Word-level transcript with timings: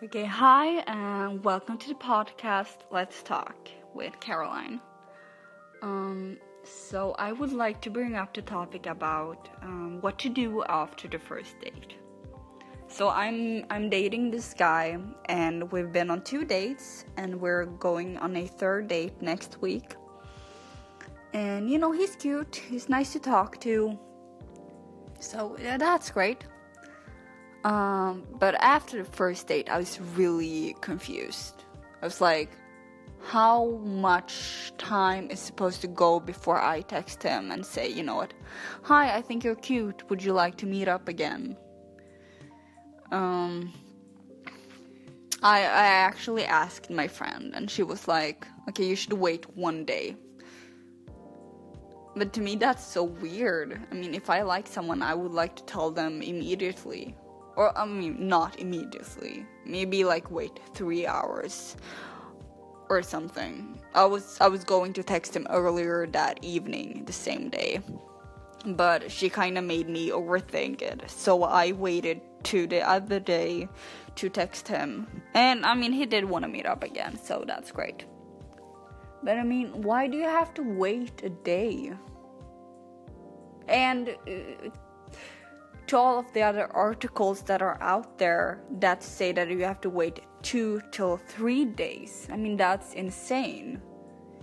Okay, 0.00 0.24
hi, 0.24 0.78
and 0.86 1.42
welcome 1.42 1.76
to 1.76 1.88
the 1.88 1.94
podcast 1.96 2.84
Let's 2.92 3.20
Talk 3.20 3.56
with 3.94 4.20
Caroline. 4.20 4.80
Um, 5.82 6.38
so, 6.62 7.16
I 7.18 7.32
would 7.32 7.52
like 7.52 7.80
to 7.80 7.90
bring 7.90 8.14
up 8.14 8.32
the 8.32 8.42
topic 8.42 8.86
about 8.86 9.48
um, 9.60 9.98
what 10.00 10.16
to 10.20 10.28
do 10.28 10.62
after 10.68 11.08
the 11.08 11.18
first 11.18 11.58
date. 11.58 11.96
So, 12.86 13.08
I'm 13.08 13.64
I'm 13.70 13.90
dating 13.90 14.30
this 14.30 14.54
guy, 14.54 14.98
and 15.24 15.68
we've 15.72 15.92
been 15.92 16.10
on 16.10 16.22
two 16.22 16.44
dates, 16.44 17.04
and 17.16 17.40
we're 17.40 17.66
going 17.66 18.18
on 18.18 18.36
a 18.36 18.46
third 18.46 18.86
date 18.86 19.20
next 19.20 19.60
week. 19.60 19.96
And 21.32 21.68
you 21.68 21.78
know, 21.78 21.90
he's 21.90 22.14
cute, 22.14 22.54
he's 22.54 22.88
nice 22.88 23.12
to 23.14 23.18
talk 23.18 23.60
to, 23.62 23.98
so 25.18 25.56
yeah, 25.60 25.76
that's 25.76 26.12
great. 26.12 26.44
Um, 27.68 28.24
but 28.38 28.54
after 28.60 28.96
the 28.96 29.04
first 29.04 29.46
date, 29.46 29.68
I 29.68 29.76
was 29.76 30.00
really 30.16 30.74
confused. 30.80 31.64
I 32.00 32.06
was 32.06 32.18
like, 32.18 32.50
how 33.22 33.82
much 33.84 34.72
time 34.78 35.30
is 35.30 35.38
supposed 35.38 35.82
to 35.82 35.86
go 35.86 36.18
before 36.18 36.58
I 36.58 36.80
text 36.80 37.22
him 37.22 37.50
and 37.50 37.66
say, 37.66 37.86
you 37.86 38.02
know 38.02 38.16
what, 38.16 38.32
hi, 38.82 39.14
I 39.14 39.20
think 39.20 39.44
you're 39.44 39.54
cute. 39.54 40.08
Would 40.08 40.24
you 40.24 40.32
like 40.32 40.56
to 40.58 40.66
meet 40.66 40.88
up 40.88 41.08
again? 41.08 41.58
Um, 43.12 43.74
I 45.42 45.58
I 45.60 45.86
actually 46.08 46.46
asked 46.46 46.88
my 46.88 47.06
friend, 47.06 47.52
and 47.54 47.70
she 47.70 47.82
was 47.82 48.08
like, 48.08 48.46
okay, 48.70 48.86
you 48.86 48.96
should 48.96 49.12
wait 49.12 49.44
one 49.56 49.84
day. 49.84 50.16
But 52.16 52.32
to 52.32 52.40
me, 52.40 52.56
that's 52.56 52.86
so 52.86 53.04
weird. 53.04 53.78
I 53.90 53.94
mean, 53.94 54.14
if 54.14 54.30
I 54.30 54.40
like 54.40 54.66
someone, 54.66 55.02
I 55.02 55.14
would 55.14 55.32
like 55.32 55.54
to 55.56 55.64
tell 55.64 55.90
them 55.90 56.22
immediately 56.22 57.14
or 57.58 57.76
I 57.76 57.84
mean 57.84 58.28
not 58.28 58.58
immediately. 58.60 59.44
Maybe 59.66 60.04
like 60.04 60.30
wait 60.30 60.60
3 60.74 61.06
hours 61.06 61.76
or 62.88 63.02
something. 63.02 63.80
I 63.94 64.04
was 64.04 64.38
I 64.40 64.48
was 64.48 64.62
going 64.64 64.92
to 64.94 65.02
text 65.02 65.34
him 65.36 65.46
earlier 65.50 66.06
that 66.18 66.38
evening, 66.42 67.02
the 67.04 67.12
same 67.12 67.50
day. 67.50 67.80
But 68.64 69.10
she 69.10 69.28
kind 69.28 69.58
of 69.58 69.64
made 69.64 69.88
me 69.88 70.10
overthink 70.10 70.82
it. 70.82 71.10
So 71.10 71.42
I 71.42 71.72
waited 71.72 72.20
to 72.44 72.66
the 72.66 72.80
other 72.96 73.20
day 73.20 73.68
to 74.16 74.28
text 74.28 74.68
him. 74.68 75.06
And 75.34 75.66
I 75.66 75.74
mean, 75.74 75.92
he 75.92 76.06
did 76.06 76.24
want 76.24 76.44
to 76.44 76.48
meet 76.48 76.66
up 76.66 76.82
again, 76.82 77.18
so 77.22 77.44
that's 77.46 77.70
great. 77.72 78.04
But 79.22 79.36
I 79.38 79.44
mean, 79.44 79.82
why 79.82 80.06
do 80.06 80.16
you 80.16 80.30
have 80.40 80.54
to 80.54 80.62
wait 80.62 81.22
a 81.24 81.30
day? 81.30 81.92
And 83.68 84.08
uh, 84.08 84.70
to 85.88 85.96
all 85.96 86.18
of 86.18 86.32
the 86.34 86.42
other 86.42 86.70
articles 86.72 87.42
that 87.42 87.62
are 87.62 87.78
out 87.80 88.18
there 88.18 88.62
that 88.78 89.02
say 89.02 89.32
that 89.32 89.48
you 89.48 89.64
have 89.64 89.80
to 89.80 89.90
wait 89.90 90.20
two 90.42 90.80
till 90.92 91.16
three 91.16 91.64
days. 91.64 92.28
I 92.30 92.36
mean, 92.36 92.56
that's 92.56 92.92
insane. 92.92 93.80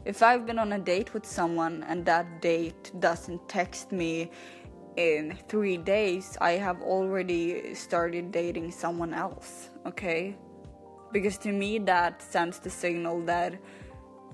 If 0.06 0.22
I've 0.22 0.46
been 0.46 0.60
on 0.60 0.74
a 0.74 0.80
date 0.80 1.14
with 1.14 1.26
someone 1.26 1.84
and 1.88 2.06
that 2.06 2.42
date 2.42 2.92
doesn't 3.00 3.48
text 3.48 3.92
me 3.92 4.32
in 4.98 5.38
three 5.48 5.78
days, 5.78 6.38
I 6.42 6.52
have 6.54 6.82
already 6.82 7.74
started 7.76 8.32
dating 8.32 8.72
someone 8.72 9.14
else, 9.14 9.70
okay? 9.86 10.36
Because 11.12 11.38
to 11.40 11.52
me, 11.52 11.80
that 11.80 12.22
sends 12.22 12.60
the 12.60 12.70
signal 12.70 13.22
that 13.26 13.56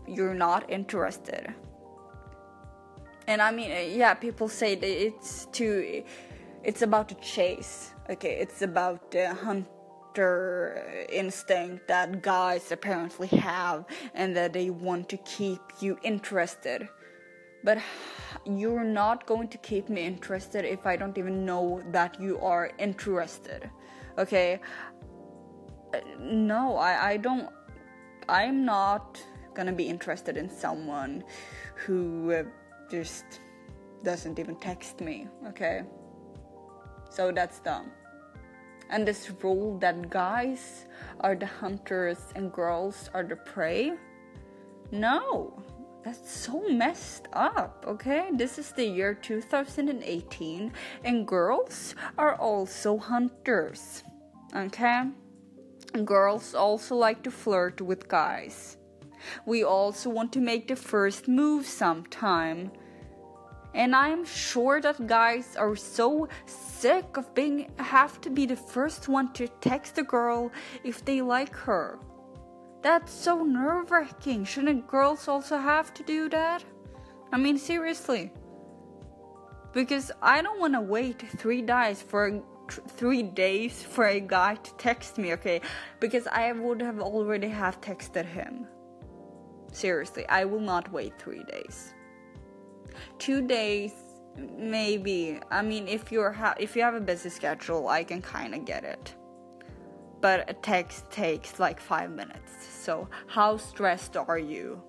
you're 0.08 0.34
not 0.34 0.70
interested. 0.70 1.54
And 3.28 3.42
I 3.42 3.52
mean, 3.52 3.70
yeah, 3.98 4.14
people 4.14 4.48
say 4.48 4.74
it's 4.74 5.46
too 5.48 6.04
it's 6.64 6.82
about 6.82 7.10
the 7.10 7.16
chase. 7.16 7.94
Okay, 8.10 8.38
it's 8.40 8.62
about 8.62 9.12
the 9.12 9.34
hunter 9.34 11.06
instinct 11.10 11.88
that 11.88 12.22
guys 12.22 12.72
apparently 12.72 13.28
have 13.28 13.86
and 14.14 14.36
that 14.36 14.54
they 14.54 14.70
want 14.70 15.10
to 15.10 15.18
keep 15.18 15.62
you 15.80 15.98
interested. 16.04 16.88
But 17.64 17.78
you're 18.46 18.84
not 18.84 19.26
going 19.26 19.48
to 19.50 19.58
keep 19.60 19.88
me 19.90 20.02
interested 20.06 20.66
if 20.66 20.86
I 20.86 20.96
don't 20.96 21.18
even 21.18 21.46
know 21.46 21.82
that 21.92 22.20
you 22.20 22.40
are 22.40 22.72
interested. 22.80 23.70
Okay? 24.18 24.60
No, 26.20 26.78
I, 26.78 27.12
I 27.12 27.18
don't. 27.18 27.50
I'm 28.30 28.66
not 28.66 29.22
gonna 29.54 29.74
be 29.74 29.84
interested 29.84 30.38
in 30.38 30.50
someone 30.50 31.24
who 31.76 32.32
uh, 32.32 32.44
just 32.90 33.26
doesn't 34.04 34.40
even 34.40 34.56
text 34.56 35.02
me, 35.02 35.28
okay? 35.48 35.84
So 37.12 37.32
that's 37.32 37.60
dumb. 37.60 37.92
And 38.90 39.06
this 39.06 39.30
rule 39.44 39.78
that 39.80 40.10
guys 40.10 40.86
are 41.20 41.36
the 41.36 41.46
hunters 41.46 42.20
and 42.36 42.52
girls 42.52 43.10
are 43.14 43.24
the 43.24 43.36
prey? 43.36 43.94
No, 44.92 45.62
that's 46.04 46.32
so 46.32 46.68
messed 46.70 47.28
up, 47.34 47.86
okay? 47.88 48.30
This 48.34 48.58
is 48.58 48.72
the 48.72 48.86
year 48.86 49.14
2018, 49.14 50.72
and 51.04 51.28
girls 51.28 51.96
are 52.18 52.36
also 52.36 52.98
hunters, 52.98 54.04
okay? 54.56 55.04
Girls 56.06 56.56
also 56.56 56.96
like 56.96 57.24
to 57.24 57.32
flirt 57.32 57.82
with 57.82 58.08
guys. 58.08 58.78
We 59.46 59.64
also 59.64 60.10
want 60.10 60.32
to 60.34 60.40
make 60.40 60.68
the 60.68 60.76
first 60.76 61.28
move 61.28 61.66
sometime. 61.66 62.72
And 63.74 63.96
I'm 63.96 64.26
sure 64.26 64.82
that 64.82 65.08
guys 65.08 65.56
are 65.56 65.76
so 65.76 66.28
sick 66.46 67.16
of 67.16 67.34
being 67.34 67.72
have 67.78 68.20
to 68.22 68.30
be 68.30 68.46
the 68.46 68.56
first 68.56 69.08
one 69.08 69.32
to 69.34 69.48
text 69.48 69.98
a 69.98 70.04
girl 70.04 70.52
if 70.84 71.06
they 71.06 71.22
like 71.22 71.56
her. 71.56 72.00
That's 72.82 73.14
so 73.14 73.44
nerve-wracking. 73.44 74.44
Shouldn't 74.44 74.88
girls 74.88 75.28
also 75.28 75.58
have 75.58 75.94
to 75.94 76.04
do 76.04 76.28
that? 76.30 76.64
I 77.32 77.38
mean 77.38 77.58
seriously. 77.58 78.34
Because 79.72 80.12
I 80.22 80.42
don't 80.42 80.60
want 80.60 80.74
to 80.74 80.82
wait 80.82 81.22
3 81.38 81.62
days 81.62 82.02
for 82.02 82.44
3 82.68 83.24
days 83.24 83.84
for 83.84 84.06
a 84.08 84.20
guy 84.20 84.56
to 84.56 84.74
text 84.76 85.18
me, 85.18 85.32
okay? 85.34 85.62
Because 86.02 86.28
I 86.28 86.52
would 86.52 86.82
have 86.82 87.00
already 87.00 87.48
have 87.48 87.80
texted 87.80 88.26
him. 88.26 88.68
Seriously, 89.72 90.28
I 90.28 90.44
will 90.44 90.60
not 90.60 90.92
wait 90.92 91.18
3 91.20 91.44
days 91.44 91.94
two 93.20 93.46
days 93.46 93.94
maybe. 94.58 95.40
I 95.50 95.62
mean 95.62 95.88
if 95.88 96.12
you're 96.12 96.32
ha- 96.32 96.56
if 96.60 96.76
you 96.76 96.82
have 96.84 96.96
a 96.96 97.02
busy 97.02 97.30
schedule 97.30 97.88
i 97.88 98.04
can 98.04 98.22
kind 98.22 98.56
of 98.56 98.66
get 98.66 98.84
it. 98.84 99.16
But 100.22 100.50
a 100.50 100.54
text 100.54 101.10
takes 101.12 101.60
like 101.60 101.80
five 101.80 102.12
minutes. 102.12 102.52
So 102.70 103.08
how 103.28 103.58
stressed 103.58 104.16
are 104.16 104.38
you? 104.38 104.82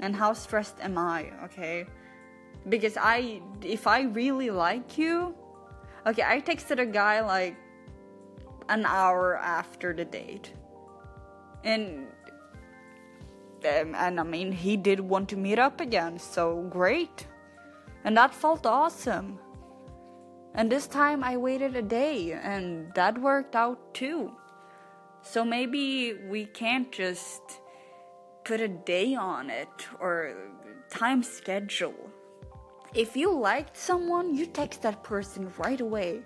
And 0.00 0.16
how 0.16 0.32
stressed 0.32 0.76
am 0.80 0.96
i 0.98 1.30
okay? 1.44 1.86
Because 2.68 2.96
i 2.96 3.40
if 3.62 3.86
i 3.86 4.02
really 4.02 4.50
like 4.50 4.98
you 4.98 5.34
okay 6.06 6.22
i 6.22 6.40
texted 6.40 6.78
a 6.78 6.86
guy 6.86 7.20
like 7.20 7.56
an 8.70 8.86
hour 8.86 9.36
after 9.36 9.92
the 9.92 10.04
date. 10.04 10.52
And 11.64 12.06
um, 13.64 13.94
and 13.94 14.20
I 14.20 14.22
mean, 14.22 14.52
he 14.52 14.76
did 14.76 15.00
want 15.00 15.28
to 15.30 15.36
meet 15.36 15.58
up 15.58 15.80
again, 15.80 16.18
so 16.18 16.62
great. 16.70 17.26
And 18.04 18.16
that 18.16 18.34
felt 18.34 18.66
awesome. 18.66 19.38
And 20.54 20.70
this 20.70 20.86
time 20.86 21.22
I 21.22 21.36
waited 21.36 21.76
a 21.76 21.82
day, 21.82 22.32
and 22.32 22.92
that 22.94 23.20
worked 23.20 23.54
out 23.54 23.94
too. 23.94 24.32
So 25.22 25.44
maybe 25.44 26.14
we 26.28 26.46
can't 26.46 26.90
just 26.90 27.42
put 28.44 28.60
a 28.60 28.68
day 28.68 29.14
on 29.14 29.50
it 29.50 29.68
or 30.00 30.34
time 30.90 31.22
schedule. 31.22 32.10
If 32.94 33.16
you 33.16 33.32
liked 33.32 33.76
someone, 33.76 34.34
you 34.34 34.46
text 34.46 34.82
that 34.82 35.04
person 35.04 35.52
right 35.58 35.80
away. 35.80 36.22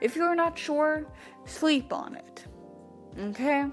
If 0.00 0.16
you're 0.16 0.34
not 0.34 0.58
sure, 0.58 1.06
sleep 1.44 1.92
on 1.92 2.16
it. 2.16 2.44
Okay? 3.18 3.66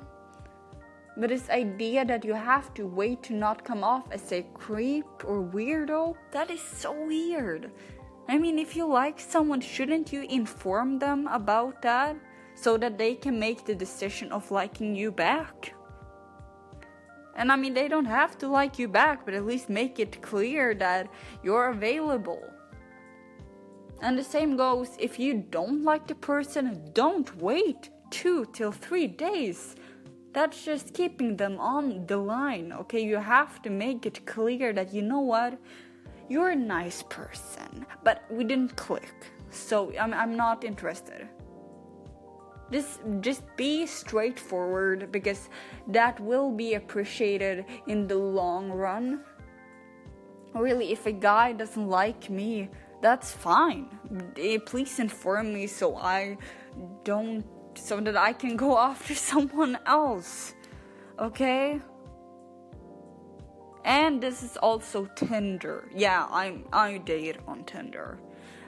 But 1.17 1.29
this 1.29 1.49
idea 1.49 2.05
that 2.05 2.23
you 2.23 2.35
have 2.35 2.75
to 2.75 2.85
wait 2.85 3.23
to 3.23 3.33
not 3.33 3.65
come 3.65 3.83
off 3.83 4.05
as 4.11 4.31
a 4.31 4.43
creep 4.53 5.05
or 5.25 5.41
weirdo, 5.41 6.15
that 6.31 6.51
is 6.51 6.61
so 6.61 6.93
weird. 7.05 7.71
I 8.29 8.37
mean, 8.37 8.59
if 8.59 8.75
you 8.75 8.85
like 8.85 9.19
someone, 9.19 9.61
shouldn't 9.61 10.13
you 10.13 10.21
inform 10.29 10.99
them 10.99 11.27
about 11.27 11.81
that 11.81 12.15
so 12.53 12.77
that 12.77 12.99
they 12.99 13.15
can 13.15 13.39
make 13.39 13.65
the 13.65 13.73
decision 13.73 14.31
of 14.31 14.51
liking 14.51 14.95
you 14.95 15.11
back? 15.11 15.73
And 17.35 17.51
I 17.51 17.55
mean, 17.55 17.73
they 17.73 17.87
don't 17.87 18.05
have 18.05 18.37
to 18.39 18.47
like 18.47 18.77
you 18.77 18.87
back, 18.87 19.25
but 19.25 19.33
at 19.33 19.45
least 19.45 19.69
make 19.69 19.99
it 19.99 20.21
clear 20.21 20.75
that 20.75 21.07
you're 21.43 21.69
available. 21.69 22.43
And 24.01 24.17
the 24.17 24.23
same 24.23 24.55
goes 24.55 24.89
if 24.99 25.17
you 25.17 25.45
don't 25.49 25.83
like 25.83 26.05
the 26.05 26.15
person, 26.15 26.91
don't 26.93 27.35
wait 27.37 27.89
two 28.11 28.45
till 28.53 28.71
three 28.71 29.07
days 29.07 29.75
that's 30.33 30.63
just 30.63 30.93
keeping 30.93 31.37
them 31.37 31.57
on 31.59 32.05
the 32.05 32.17
line, 32.17 32.71
okay? 32.73 33.03
You 33.03 33.17
have 33.17 33.61
to 33.63 33.69
make 33.69 34.05
it 34.05 34.25
clear 34.25 34.73
that 34.73 34.93
you 34.93 35.01
know 35.01 35.19
what? 35.19 35.57
You're 36.29 36.49
a 36.49 36.55
nice 36.55 37.03
person, 37.03 37.85
but 38.03 38.23
we 38.29 38.43
didn't 38.43 38.75
click. 38.75 39.31
So 39.49 39.93
I'm, 39.97 40.13
I'm 40.13 40.35
not 40.35 40.63
interested. 40.63 41.27
Just 42.69 42.99
just 43.21 43.43
be 43.55 43.85
straightforward 43.85 45.09
because 45.09 45.47
that 45.87 46.19
will 46.19 46.51
be 46.51 46.73
appreciated 46.73 47.63
in 47.87 48.07
the 48.07 48.17
long 48.17 48.69
run. 48.69 49.21
Really, 50.53 50.91
if 50.91 51.05
a 51.05 51.13
guy 51.13 51.53
doesn't 51.53 51.87
like 51.87 52.29
me, 52.29 52.69
that's 53.01 53.31
fine. 53.31 53.87
Please 54.65 54.99
inform 54.99 55.53
me 55.53 55.67
so 55.67 55.95
I 55.95 56.37
don't 57.05 57.45
so 57.77 57.99
that 58.01 58.17
I 58.17 58.33
can 58.33 58.55
go 58.57 58.77
after 58.91 59.15
someone 59.15 59.77
else. 59.85 60.53
Okay? 61.19 61.79
And 63.85 64.21
this 64.21 64.43
is 64.43 64.57
also 64.57 65.05
Tinder. 65.15 65.89
Yeah, 65.95 66.27
I'm 66.29 66.65
I 66.73 66.97
date 66.97 67.37
on 67.47 67.63
Tinder 67.63 68.19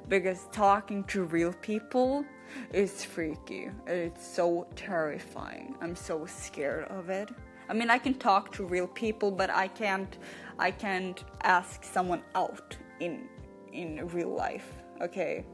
because 0.07 0.47
talking 0.51 1.03
to 1.05 1.23
real 1.23 1.53
people 1.53 2.25
is 2.73 3.03
freaky. 3.03 3.69
It's 3.85 4.25
so 4.25 4.67
terrifying. 4.75 5.75
I'm 5.81 5.95
so 5.95 6.25
scared 6.25 6.85
of 6.85 7.09
it. 7.09 7.29
I 7.69 7.73
mean, 7.73 7.89
I 7.89 7.97
can 7.99 8.15
talk 8.15 8.51
to 8.53 8.65
real 8.65 8.87
people, 8.87 9.29
but 9.29 9.49
I 9.49 9.67
can't 9.67 10.17
I 10.57 10.71
can't 10.71 11.23
ask 11.43 11.83
someone 11.83 12.23
out 12.33 12.77
in 12.99 13.27
in 13.73 14.07
real 14.07 14.33
life. 14.33 14.71
Okay? 15.01 15.45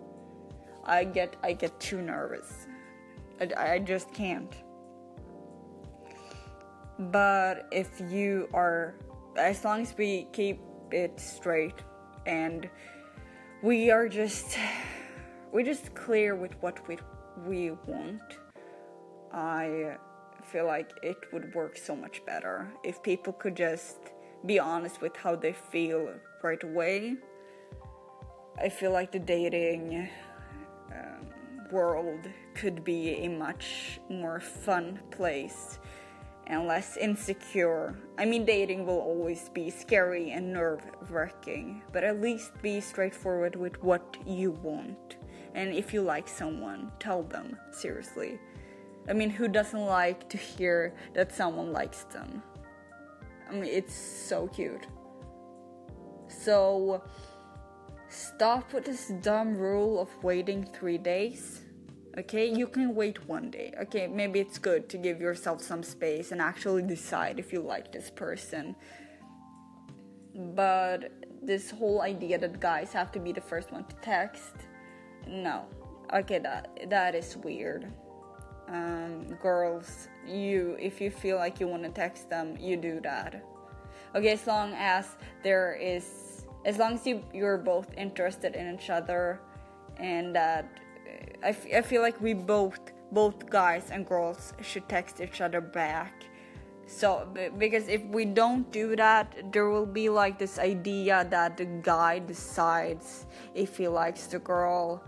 I 0.85 1.03
get 1.03 1.35
I 1.43 1.53
get 1.53 1.79
too 1.79 2.01
nervous. 2.01 2.67
I, 3.39 3.73
I 3.73 3.79
just 3.79 4.13
can't. 4.13 4.53
But 6.97 7.67
if 7.71 8.01
you 8.09 8.47
are 8.53 8.95
as 9.37 9.65
long 9.65 9.81
as 9.81 9.93
we 9.97 10.27
keep 10.31 10.59
it 10.91 11.19
straight 11.19 11.81
and 12.25 12.69
we 13.61 13.91
are 13.91 14.07
just 14.07 14.57
we're 15.51 15.65
just 15.65 15.93
clear 15.93 16.35
with 16.35 16.53
what 16.61 16.87
we 16.87 16.97
we 17.45 17.71
want 17.87 18.37
i 19.33 19.97
feel 20.43 20.65
like 20.65 20.91
it 21.03 21.17
would 21.33 21.53
work 21.53 21.77
so 21.77 21.95
much 21.95 22.25
better 22.25 22.71
if 22.83 23.01
people 23.01 23.33
could 23.33 23.55
just 23.55 23.97
be 24.45 24.59
honest 24.59 25.01
with 25.01 25.15
how 25.15 25.35
they 25.35 25.53
feel 25.53 26.13
right 26.43 26.63
away 26.63 27.15
i 28.59 28.69
feel 28.69 28.91
like 28.91 29.11
the 29.11 29.19
dating 29.19 30.07
world 31.71 32.29
could 32.53 32.83
be 32.83 33.25
a 33.25 33.27
much 33.27 33.99
more 34.09 34.39
fun 34.39 34.99
place 35.11 35.79
and 36.47 36.67
less 36.67 36.97
insecure. 36.97 37.95
I 38.17 38.25
mean, 38.25 38.45
dating 38.45 38.85
will 38.85 38.99
always 38.99 39.49
be 39.49 39.69
scary 39.69 40.31
and 40.31 40.53
nerve 40.53 40.81
wracking, 41.09 41.81
but 41.91 42.03
at 42.03 42.21
least 42.21 42.51
be 42.61 42.79
straightforward 42.79 43.55
with 43.55 43.81
what 43.83 44.17
you 44.25 44.51
want. 44.51 45.17
And 45.55 45.73
if 45.73 45.93
you 45.93 46.01
like 46.01 46.27
someone, 46.27 46.91
tell 46.99 47.23
them, 47.23 47.57
seriously. 47.71 48.39
I 49.07 49.13
mean, 49.13 49.29
who 49.29 49.47
doesn't 49.47 49.85
like 49.85 50.29
to 50.29 50.37
hear 50.37 50.93
that 51.13 51.33
someone 51.33 51.71
likes 51.71 52.03
them? 52.03 52.43
I 53.49 53.53
mean, 53.53 53.65
it's 53.65 53.93
so 53.93 54.47
cute. 54.47 54.87
So, 56.27 57.03
stop 58.09 58.73
with 58.73 58.85
this 58.85 59.11
dumb 59.21 59.57
rule 59.57 59.99
of 59.99 60.09
waiting 60.23 60.63
three 60.63 60.97
days. 60.97 61.61
Okay 62.17 62.47
you 62.47 62.67
can 62.67 62.95
wait 62.95 63.27
one 63.27 63.51
day. 63.51 63.73
Okay 63.81 64.07
maybe 64.07 64.39
it's 64.39 64.57
good 64.57 64.87
to 64.89 64.97
give 64.97 65.19
yourself 65.19 65.61
some 65.61 65.83
space 65.83 66.31
and 66.31 66.41
actually 66.41 66.81
decide 66.81 67.39
if 67.39 67.51
you 67.51 67.61
like 67.61 67.91
this 67.91 68.09
person. 68.09 68.75
But 70.33 71.11
this 71.41 71.69
whole 71.69 72.01
idea 72.01 72.37
that 72.39 72.59
guys 72.59 72.91
have 72.93 73.11
to 73.13 73.19
be 73.19 73.31
the 73.31 73.41
first 73.41 73.71
one 73.71 73.85
to 73.85 73.95
text 73.97 74.55
no. 75.27 75.65
Okay 76.13 76.39
that 76.39 76.89
that 76.89 77.15
is 77.15 77.37
weird. 77.37 77.91
Um, 78.67 79.27
girls 79.41 80.07
you 80.25 80.75
if 80.79 80.99
you 80.99 81.11
feel 81.11 81.37
like 81.37 81.59
you 81.59 81.67
want 81.67 81.83
to 81.83 81.89
text 81.89 82.29
them 82.29 82.57
you 82.59 82.77
do 82.77 82.99
that. 83.01 83.43
Okay 84.15 84.31
as 84.31 84.47
long 84.47 84.73
as 84.77 85.17
there 85.43 85.73
is 85.73 86.34
as 86.65 86.79
long 86.79 86.95
as 86.95 87.05
you 87.05 87.23
you're 87.33 87.57
both 87.57 87.87
interested 87.95 88.55
in 88.55 88.75
each 88.75 88.89
other 88.89 89.39
and 89.97 90.35
that 90.35 90.67
I, 91.43 91.49
f- 91.49 91.67
I 91.73 91.81
feel 91.81 92.01
like 92.01 92.19
we 92.19 92.33
both 92.33 92.79
both 93.11 93.49
guys 93.49 93.91
and 93.91 94.05
girls 94.05 94.53
should 94.61 94.89
text 94.89 95.21
each 95.21 95.39
other 95.39 95.61
back. 95.61 96.23
So 96.87 97.27
because 97.57 97.87
if 97.87 98.03
we 98.05 98.25
don't 98.25 98.69
do 98.71 98.95
that 98.95 99.51
there 99.51 99.69
will 99.69 99.85
be 99.85 100.09
like 100.09 100.37
this 100.37 100.59
idea 100.59 101.25
that 101.29 101.55
the 101.57 101.65
guy 101.65 102.19
decides 102.19 103.27
if 103.53 103.77
he 103.77 103.87
likes 103.87 104.27
the 104.27 104.39
girl. 104.39 105.03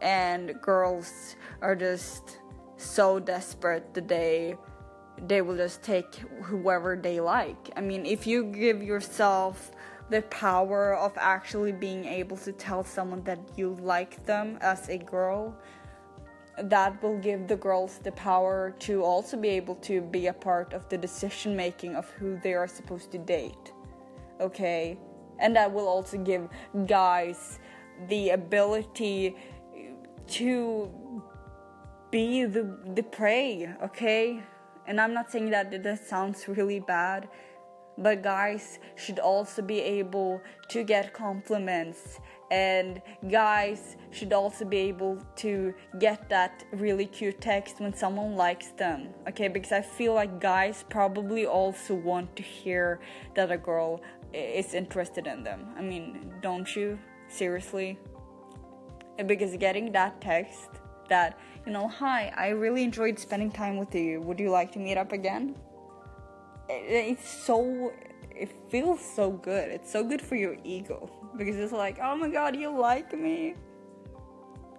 And 0.00 0.60
girls 0.60 1.36
are 1.60 1.74
just 1.74 2.38
so 2.76 3.18
desperate 3.18 3.94
that 3.94 4.06
they 4.06 4.56
they 5.26 5.40
will 5.42 5.56
just 5.56 5.82
take 5.82 6.14
whoever 6.42 6.96
they 6.96 7.20
like. 7.20 7.70
I 7.76 7.80
mean 7.80 8.06
if 8.06 8.26
you 8.26 8.44
give 8.44 8.82
yourself 8.82 9.72
the 10.10 10.22
power 10.22 10.94
of 10.94 11.12
actually 11.16 11.72
being 11.72 12.04
able 12.04 12.36
to 12.36 12.52
tell 12.52 12.84
someone 12.84 13.22
that 13.24 13.38
you 13.56 13.76
like 13.80 14.24
them 14.26 14.58
as 14.60 14.88
a 14.88 14.98
girl 14.98 15.56
that 16.64 17.02
will 17.02 17.18
give 17.18 17.48
the 17.48 17.56
girls 17.56 17.98
the 18.04 18.12
power 18.12 18.74
to 18.78 19.02
also 19.02 19.36
be 19.36 19.48
able 19.48 19.74
to 19.76 20.00
be 20.00 20.28
a 20.28 20.32
part 20.32 20.72
of 20.72 20.88
the 20.88 20.96
decision 20.96 21.56
making 21.56 21.96
of 21.96 22.08
who 22.10 22.38
they 22.42 22.54
are 22.54 22.68
supposed 22.68 23.10
to 23.10 23.18
date 23.18 23.72
okay? 24.40 24.98
And 25.38 25.56
that 25.56 25.72
will 25.72 25.88
also 25.88 26.18
give 26.18 26.48
guys 26.86 27.58
the 28.08 28.30
ability 28.30 29.36
to 30.26 30.90
be 32.10 32.44
the 32.44 32.78
the 32.94 33.02
prey 33.02 33.68
okay? 33.82 34.42
And 34.86 35.00
i'm 35.00 35.14
not 35.14 35.30
saying 35.30 35.50
that 35.50 35.82
that 35.82 36.06
sounds 36.06 36.46
really 36.46 36.80
bad 36.80 37.28
but 37.98 38.22
guys 38.22 38.78
should 38.96 39.18
also 39.18 39.62
be 39.62 39.80
able 39.80 40.40
to 40.68 40.82
get 40.82 41.12
compliments. 41.12 42.20
And 42.50 43.00
guys 43.30 43.96
should 44.10 44.32
also 44.32 44.64
be 44.64 44.78
able 44.78 45.18
to 45.36 45.74
get 45.98 46.28
that 46.28 46.64
really 46.72 47.06
cute 47.06 47.40
text 47.40 47.80
when 47.80 47.94
someone 47.94 48.36
likes 48.36 48.68
them. 48.72 49.08
Okay 49.28 49.48
because 49.48 49.72
i 49.72 49.80
feel 49.80 50.14
like 50.14 50.40
guys 50.40 50.84
probably 50.88 51.46
also 51.46 51.94
want 51.94 52.34
to 52.36 52.42
hear 52.42 53.00
that 53.34 53.50
a 53.50 53.56
girl 53.56 54.00
is 54.32 54.74
interested 54.74 55.26
in 55.26 55.42
them. 55.42 55.68
I 55.76 55.82
mean 55.82 56.32
don't 56.42 56.74
you? 56.76 56.98
Seriously? 57.28 57.98
Because 59.26 59.56
getting 59.56 59.92
that 59.92 60.20
text 60.20 60.68
that 61.08 61.38
you 61.66 61.72
know 61.72 61.86
hi 61.88 62.32
i 62.36 62.48
really 62.48 62.82
enjoyed 62.82 63.18
spending 63.18 63.50
time 63.50 63.76
with 63.78 63.94
you. 63.94 64.20
Would 64.20 64.38
you 64.38 64.50
like 64.50 64.70
to 64.72 64.78
meet 64.78 64.96
up 64.96 65.12
again 65.12 65.56
it's 66.68 67.28
so 67.28 67.92
it 68.30 68.50
feels 68.68 69.00
so 69.00 69.30
good. 69.30 69.70
It's 69.70 69.90
so 69.90 70.02
good 70.02 70.20
for 70.20 70.34
your 70.36 70.56
ego 70.64 71.10
because 71.36 71.56
it's 71.56 71.72
like, 71.72 71.98
oh 72.02 72.16
my 72.16 72.28
god, 72.28 72.56
you 72.56 72.70
like 72.70 73.16
me. 73.16 73.54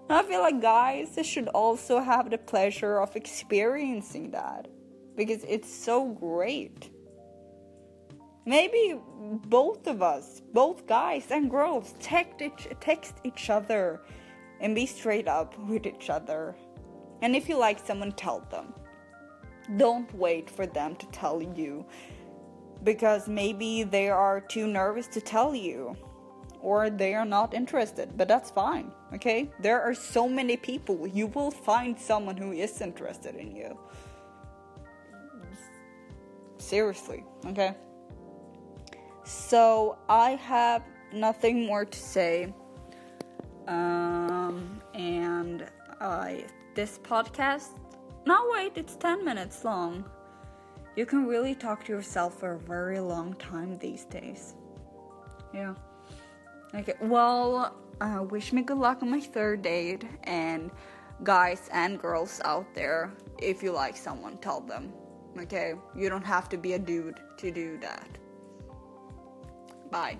I 0.09 0.21
feel 0.23 0.41
like 0.41 0.61
guys 0.61 1.17
should 1.23 1.47
also 1.49 1.99
have 1.99 2.29
the 2.29 2.37
pleasure 2.37 2.99
of 2.99 3.15
experiencing 3.15 4.31
that 4.31 4.67
because 5.15 5.43
it's 5.45 5.73
so 5.73 6.05
great. 6.09 6.91
Maybe 8.45 8.99
both 9.47 9.87
of 9.87 10.03
us, 10.03 10.41
both 10.53 10.85
guys 10.85 11.25
and 11.31 11.49
girls, 11.49 11.95
text 11.99 12.41
each, 12.41 12.67
text 12.79 13.15
each 13.23 13.49
other 13.49 14.01
and 14.59 14.75
be 14.75 14.85
straight 14.85 15.27
up 15.27 15.57
with 15.67 15.87
each 15.87 16.11
other. 16.11 16.55
And 17.23 17.35
if 17.35 17.49
you 17.49 17.57
like 17.57 17.83
someone, 17.83 18.11
tell 18.11 18.41
them. 18.51 18.73
Don't 19.77 20.13
wait 20.15 20.49
for 20.49 20.65
them 20.65 20.95
to 20.97 21.05
tell 21.07 21.41
you 21.41 21.85
because 22.83 23.27
maybe 23.27 23.83
they 23.83 24.09
are 24.09 24.39
too 24.39 24.67
nervous 24.67 25.07
to 25.07 25.21
tell 25.21 25.55
you 25.55 25.95
or 26.61 26.89
they 26.89 27.13
are 27.13 27.25
not 27.25 27.53
interested, 27.53 28.17
but 28.17 28.27
that's 28.27 28.49
fine, 28.49 28.91
okay? 29.13 29.51
There 29.59 29.81
are 29.81 29.93
so 29.93 30.27
many 30.27 30.57
people. 30.57 31.05
You 31.05 31.27
will 31.27 31.51
find 31.51 31.97
someone 31.97 32.37
who 32.37 32.53
is 32.53 32.81
interested 32.81 33.35
in 33.35 33.55
you. 33.55 33.77
Seriously, 36.57 37.23
okay? 37.45 37.75
So 39.25 39.97
I 40.09 40.31
have 40.31 40.83
nothing 41.13 41.65
more 41.65 41.85
to 41.85 41.99
say. 41.99 42.53
Um, 43.67 44.81
and 44.93 45.67
I 46.01 46.45
this 46.75 46.99
podcast 46.99 47.79
no, 48.25 48.49
wait, 48.51 48.73
it's 48.75 48.95
10 48.95 49.23
minutes 49.23 49.63
long. 49.63 50.05
You 50.95 51.05
can 51.05 51.25
really 51.25 51.55
talk 51.55 51.83
to 51.85 51.91
yourself 51.91 52.39
for 52.39 52.53
a 52.53 52.59
very 52.59 52.99
long 52.99 53.33
time 53.33 53.77
these 53.77 54.05
days. 54.05 54.55
Yeah. 55.53 55.75
Okay, 56.73 56.93
well, 57.01 57.75
uh, 58.01 58.23
wish 58.29 58.53
me 58.53 58.61
good 58.61 58.77
luck 58.77 59.01
on 59.01 59.11
my 59.11 59.19
third 59.19 59.61
date. 59.61 60.05
And 60.23 60.71
guys 61.23 61.69
and 61.71 61.99
girls 61.99 62.41
out 62.43 62.73
there, 62.73 63.13
if 63.39 63.61
you 63.61 63.71
like 63.71 63.95
someone, 63.97 64.37
tell 64.37 64.61
them. 64.61 64.93
Okay? 65.37 65.73
You 65.95 66.09
don't 66.09 66.25
have 66.25 66.49
to 66.49 66.57
be 66.57 66.73
a 66.73 66.79
dude 66.79 67.19
to 67.37 67.51
do 67.51 67.77
that. 67.79 68.07
Bye. 69.91 70.17